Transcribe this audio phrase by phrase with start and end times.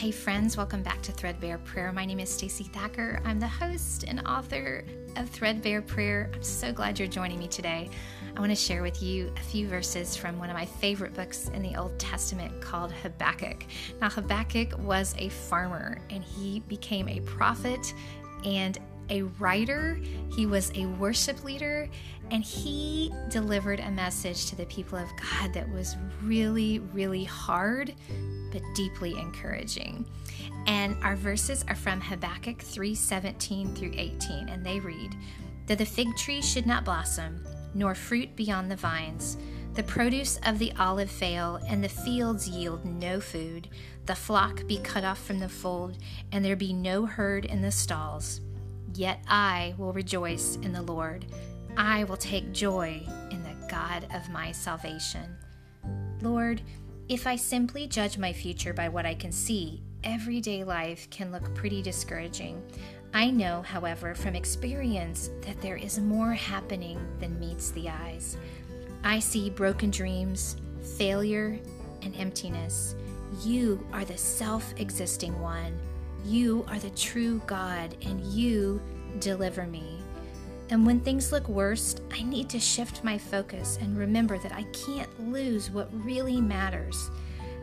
[0.00, 1.92] hey friends, welcome back to Threadbare Prayer.
[1.92, 3.20] My name is Stacey Thacker.
[3.22, 4.82] I'm the host and author
[5.16, 6.30] of Threadbare Prayer.
[6.32, 7.90] I'm so glad you're joining me today.
[8.34, 11.48] I want to share with you a few verses from one of my favorite books
[11.48, 13.66] in the Old Testament called Habakkuk.
[14.00, 17.92] Now, Habakkuk was a farmer and he became a prophet
[18.46, 18.78] and
[19.10, 20.00] a writer,
[20.34, 21.90] he was a worship leader,
[22.30, 27.94] and he delivered a message to the people of God that was really, really hard,
[28.50, 30.04] but deeply encouraging.
[30.66, 35.16] And our verses are from Habakkuk 3 17 through 18, and they read,
[35.66, 39.36] That the fig tree should not blossom, nor fruit beyond the vines,
[39.74, 43.68] the produce of the olive fail, and the fields yield no food,
[44.06, 45.98] the flock be cut off from the fold,
[46.32, 48.40] and there be no herd in the stalls.
[48.94, 51.26] Yet I will rejoice in the Lord.
[51.76, 55.36] I will take joy in the God of my salvation.
[56.20, 56.60] Lord,
[57.10, 61.52] if I simply judge my future by what I can see, everyday life can look
[61.56, 62.62] pretty discouraging.
[63.12, 68.36] I know, however, from experience that there is more happening than meets the eyes.
[69.02, 70.54] I see broken dreams,
[70.96, 71.58] failure,
[72.02, 72.94] and emptiness.
[73.42, 75.76] You are the self existing one.
[76.24, 78.80] You are the true God, and you
[79.18, 79.99] deliver me.
[80.70, 84.62] And when things look worst, I need to shift my focus and remember that I
[84.64, 87.10] can't lose what really matters.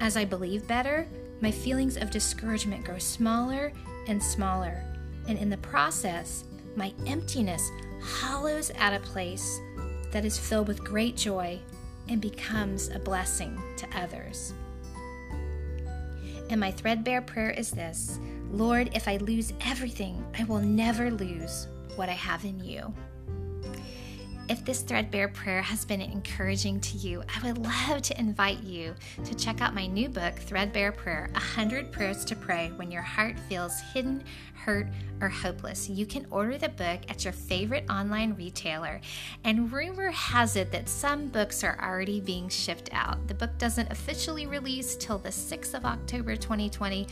[0.00, 1.06] As I believe better,
[1.40, 3.72] my feelings of discouragement grow smaller
[4.06, 4.84] and smaller.
[5.26, 6.44] And in the process,
[6.76, 7.70] my emptiness
[8.02, 9.60] hollows out a place
[10.12, 11.58] that is filled with great joy
[12.08, 14.52] and becomes a blessing to others.
[16.50, 18.18] And my threadbare prayer is this
[18.50, 22.92] Lord, if I lose everything, I will never lose what I have in you.
[24.50, 28.96] If this threadbare prayer has been encouraging to you, I would love to invite you
[29.24, 33.38] to check out my new book, Threadbare Prayer 100 Prayers to Pray When Your Heart
[33.48, 34.24] Feels Hidden,
[34.54, 34.88] Hurt,
[35.20, 35.88] or Hopeless.
[35.88, 39.00] You can order the book at your favorite online retailer,
[39.44, 43.28] and rumor has it that some books are already being shipped out.
[43.28, 47.06] The book doesn't officially release till the 6th of October 2020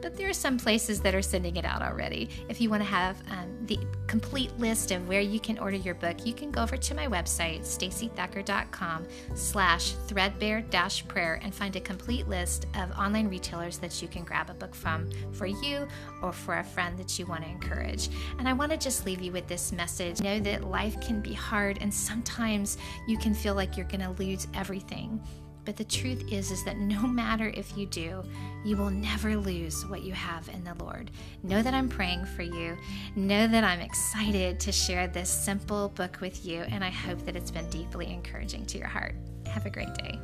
[0.00, 2.28] but there are some places that are sending it out already.
[2.48, 5.94] If you want to have um, the complete list of where you can order your
[5.94, 11.76] book, you can go over to my website, staceythacker.com slash threadbare dash prayer and find
[11.76, 15.86] a complete list of online retailers that you can grab a book from for you
[16.22, 18.08] or for a friend that you want to encourage.
[18.38, 20.20] And I want to just leave you with this message.
[20.20, 24.22] Know that life can be hard and sometimes you can feel like you're going to
[24.22, 25.20] lose everything.
[25.66, 28.22] But the truth is is that no matter if you do,
[28.64, 31.10] you will never lose what you have in the Lord.
[31.42, 32.78] Know that I'm praying for you.
[33.16, 37.36] Know that I'm excited to share this simple book with you and I hope that
[37.36, 39.16] it's been deeply encouraging to your heart.
[39.46, 40.18] Have a great day.